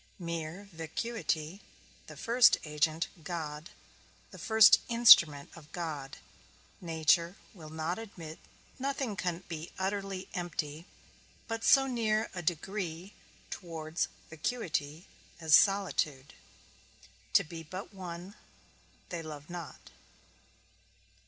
[0.17, 1.61] Mere vacuity,
[2.07, 3.69] the first agent, God,
[4.31, 6.17] the first instrument of God,
[6.81, 8.39] nature, will not admit;
[8.79, 10.87] nothing can be utterly empty,
[11.47, 13.13] but so near a degree
[13.51, 15.05] towards vacuity
[15.39, 16.33] as solitude,
[17.33, 18.33] to be but one,
[19.09, 19.91] they love not.